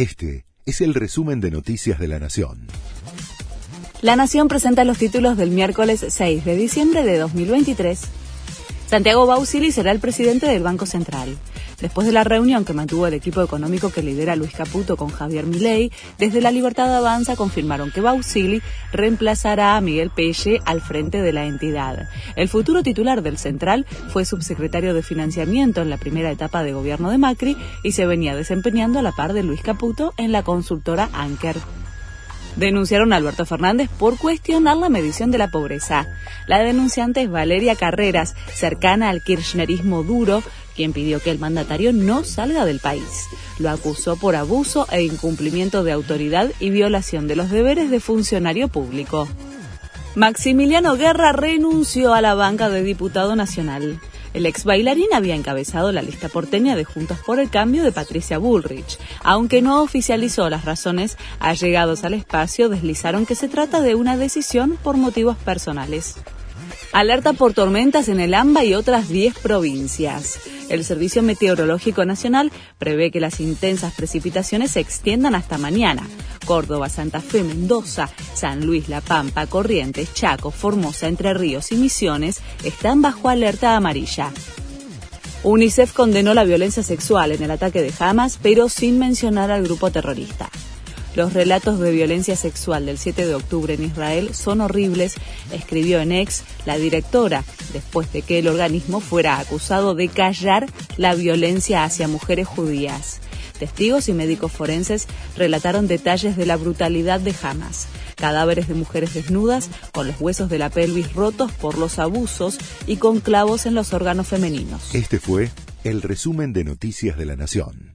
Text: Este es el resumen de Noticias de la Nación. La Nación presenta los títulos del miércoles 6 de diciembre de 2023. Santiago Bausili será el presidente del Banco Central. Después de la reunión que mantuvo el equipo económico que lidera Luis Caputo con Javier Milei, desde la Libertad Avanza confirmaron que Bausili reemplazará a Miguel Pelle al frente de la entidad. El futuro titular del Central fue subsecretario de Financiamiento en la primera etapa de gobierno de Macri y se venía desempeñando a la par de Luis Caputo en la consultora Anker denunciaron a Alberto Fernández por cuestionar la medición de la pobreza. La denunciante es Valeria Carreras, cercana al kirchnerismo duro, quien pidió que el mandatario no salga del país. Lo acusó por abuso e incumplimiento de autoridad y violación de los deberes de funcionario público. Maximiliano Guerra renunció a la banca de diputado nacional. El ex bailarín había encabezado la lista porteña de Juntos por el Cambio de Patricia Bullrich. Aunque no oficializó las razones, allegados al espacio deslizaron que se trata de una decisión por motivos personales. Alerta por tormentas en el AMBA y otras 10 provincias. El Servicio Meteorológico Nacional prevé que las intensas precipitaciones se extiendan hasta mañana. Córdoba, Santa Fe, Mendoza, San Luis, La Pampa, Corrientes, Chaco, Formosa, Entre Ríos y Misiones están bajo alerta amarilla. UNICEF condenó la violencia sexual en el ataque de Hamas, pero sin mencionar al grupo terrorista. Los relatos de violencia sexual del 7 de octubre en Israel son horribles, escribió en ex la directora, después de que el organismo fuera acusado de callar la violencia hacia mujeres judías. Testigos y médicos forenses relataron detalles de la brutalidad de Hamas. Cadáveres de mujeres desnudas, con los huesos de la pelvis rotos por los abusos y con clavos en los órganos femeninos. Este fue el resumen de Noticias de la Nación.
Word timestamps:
Este 0.00 0.46
es 0.64 0.80
el 0.80 0.94
resumen 0.94 1.42
de 1.42 1.50
Noticias 1.50 1.98
de 1.98 2.08
la 2.08 2.18
Nación. 2.18 2.68
La 4.00 4.16
Nación 4.16 4.48
presenta 4.48 4.84
los 4.84 4.96
títulos 4.96 5.36
del 5.36 5.50
miércoles 5.50 6.06
6 6.08 6.42
de 6.46 6.56
diciembre 6.56 7.04
de 7.04 7.18
2023. 7.18 8.00
Santiago 8.86 9.26
Bausili 9.26 9.72
será 9.72 9.92
el 9.92 10.00
presidente 10.00 10.46
del 10.46 10.62
Banco 10.62 10.86
Central. 10.86 11.36
Después 11.80 12.06
de 12.06 12.12
la 12.12 12.24
reunión 12.24 12.64
que 12.64 12.74
mantuvo 12.74 13.06
el 13.06 13.14
equipo 13.14 13.42
económico 13.42 13.90
que 13.90 14.02
lidera 14.02 14.36
Luis 14.36 14.52
Caputo 14.52 14.96
con 14.96 15.08
Javier 15.08 15.46
Milei, 15.46 15.90
desde 16.18 16.40
la 16.40 16.50
Libertad 16.50 16.94
Avanza 16.94 17.36
confirmaron 17.36 17.90
que 17.90 18.00
Bausili 18.00 18.62
reemplazará 18.92 19.76
a 19.76 19.80
Miguel 19.80 20.10
Pelle 20.10 20.60
al 20.66 20.82
frente 20.82 21.22
de 21.22 21.32
la 21.32 21.46
entidad. 21.46 22.08
El 22.36 22.48
futuro 22.48 22.82
titular 22.82 23.22
del 23.22 23.38
Central 23.38 23.86
fue 24.10 24.24
subsecretario 24.24 24.92
de 24.92 25.02
Financiamiento 25.02 25.80
en 25.80 25.90
la 25.90 25.96
primera 25.96 26.30
etapa 26.30 26.62
de 26.62 26.72
gobierno 26.72 27.10
de 27.10 27.18
Macri 27.18 27.56
y 27.82 27.92
se 27.92 28.06
venía 28.06 28.36
desempeñando 28.36 28.98
a 28.98 29.02
la 29.02 29.12
par 29.12 29.32
de 29.32 29.42
Luis 29.42 29.62
Caputo 29.62 30.12
en 30.18 30.32
la 30.32 30.42
consultora 30.42 31.08
Anker 31.12 31.56
denunciaron 32.56 33.12
a 33.12 33.16
Alberto 33.16 33.46
Fernández 33.46 33.88
por 33.98 34.18
cuestionar 34.18 34.76
la 34.76 34.88
medición 34.88 35.30
de 35.30 35.38
la 35.38 35.50
pobreza. 35.50 36.06
La 36.46 36.58
denunciante 36.58 37.22
es 37.22 37.30
Valeria 37.30 37.76
Carreras, 37.76 38.34
cercana 38.52 39.08
al 39.08 39.22
kirchnerismo 39.22 40.02
duro, 40.02 40.42
quien 40.80 40.94
pidió 40.94 41.20
que 41.20 41.30
el 41.30 41.38
mandatario 41.38 41.92
no 41.92 42.24
salga 42.24 42.64
del 42.64 42.80
país. 42.80 43.26
Lo 43.58 43.68
acusó 43.68 44.16
por 44.16 44.34
abuso 44.34 44.86
e 44.90 45.02
incumplimiento 45.02 45.84
de 45.84 45.92
autoridad 45.92 46.50
y 46.58 46.70
violación 46.70 47.28
de 47.28 47.36
los 47.36 47.50
deberes 47.50 47.90
de 47.90 48.00
funcionario 48.00 48.68
público. 48.68 49.28
Maximiliano 50.14 50.96
Guerra 50.96 51.32
renunció 51.32 52.14
a 52.14 52.22
la 52.22 52.32
banca 52.32 52.70
de 52.70 52.82
diputado 52.82 53.36
nacional. 53.36 54.00
El 54.32 54.46
ex 54.46 54.64
bailarín 54.64 55.12
había 55.12 55.34
encabezado 55.34 55.92
la 55.92 56.00
lista 56.00 56.30
porteña 56.30 56.76
de 56.76 56.84
Juntos 56.84 57.18
por 57.26 57.40
el 57.40 57.50
Cambio 57.50 57.82
de 57.82 57.92
Patricia 57.92 58.38
Bullrich. 58.38 58.98
Aunque 59.22 59.60
no 59.60 59.82
oficializó 59.82 60.48
las 60.48 60.64
razones, 60.64 61.18
allegados 61.40 62.04
al 62.04 62.14
espacio 62.14 62.70
deslizaron 62.70 63.26
que 63.26 63.34
se 63.34 63.48
trata 63.48 63.82
de 63.82 63.96
una 63.96 64.16
decisión 64.16 64.78
por 64.82 64.96
motivos 64.96 65.36
personales. 65.36 66.16
Alerta 66.92 67.34
por 67.34 67.52
tormentas 67.52 68.08
en 68.08 68.18
el 68.18 68.32
AMBA 68.32 68.64
y 68.64 68.74
otras 68.74 69.10
10 69.10 69.38
provincias. 69.40 70.40
El 70.70 70.84
Servicio 70.84 71.22
Meteorológico 71.22 72.04
Nacional 72.04 72.50
prevé 72.78 73.10
que 73.10 73.20
las 73.20 73.40
intensas 73.40 73.92
precipitaciones 73.92 74.70
se 74.70 74.80
extiendan 74.80 75.34
hasta 75.34 75.58
mañana. 75.58 76.08
Córdoba, 76.46 76.88
Santa 76.88 77.20
Fe, 77.20 77.42
Mendoza, 77.42 78.08
San 78.34 78.64
Luis, 78.64 78.88
La 78.88 79.00
Pampa, 79.00 79.46
Corrientes, 79.46 80.14
Chaco, 80.14 80.50
Formosa, 80.50 81.08
Entre 81.08 81.34
Ríos 81.34 81.72
y 81.72 81.76
Misiones 81.76 82.40
están 82.64 83.02
bajo 83.02 83.28
alerta 83.28 83.76
amarilla. 83.76 84.32
UNICEF 85.42 85.92
condenó 85.92 86.34
la 86.34 86.44
violencia 86.44 86.82
sexual 86.82 87.32
en 87.32 87.42
el 87.42 87.50
ataque 87.50 87.82
de 87.82 87.92
Hamas, 87.98 88.38
pero 88.40 88.68
sin 88.68 88.98
mencionar 88.98 89.50
al 89.50 89.64
grupo 89.64 89.90
terrorista. 89.90 90.50
Los 91.16 91.32
relatos 91.32 91.80
de 91.80 91.90
violencia 91.90 92.36
sexual 92.36 92.86
del 92.86 92.96
7 92.96 93.26
de 93.26 93.34
octubre 93.34 93.74
en 93.74 93.84
Israel 93.84 94.34
son 94.34 94.60
horribles, 94.60 95.14
escribió 95.52 96.00
en 96.00 96.12
ex 96.12 96.44
la 96.66 96.78
directora, 96.78 97.44
después 97.72 98.12
de 98.12 98.22
que 98.22 98.38
el 98.38 98.48
organismo 98.48 99.00
fuera 99.00 99.38
acusado 99.38 99.94
de 99.94 100.08
callar 100.08 100.66
la 100.96 101.14
violencia 101.14 101.84
hacia 101.84 102.06
mujeres 102.06 102.46
judías. 102.46 103.20
Testigos 103.58 104.08
y 104.08 104.14
médicos 104.14 104.52
forenses 104.52 105.06
relataron 105.36 105.86
detalles 105.86 106.36
de 106.36 106.46
la 106.46 106.56
brutalidad 106.56 107.20
de 107.20 107.34
Hamas. 107.42 107.88
Cadáveres 108.16 108.68
de 108.68 108.74
mujeres 108.74 109.12
desnudas, 109.12 109.68
con 109.92 110.06
los 110.06 110.18
huesos 110.20 110.48
de 110.48 110.58
la 110.58 110.70
pelvis 110.70 111.12
rotos 111.12 111.52
por 111.52 111.76
los 111.76 111.98
abusos 111.98 112.58
y 112.86 112.96
con 112.96 113.20
clavos 113.20 113.66
en 113.66 113.74
los 113.74 113.92
órganos 113.92 114.28
femeninos. 114.28 114.94
Este 114.94 115.18
fue 115.18 115.50
el 115.84 116.02
resumen 116.02 116.52
de 116.52 116.64
Noticias 116.64 117.18
de 117.18 117.26
la 117.26 117.36
Nación. 117.36 117.89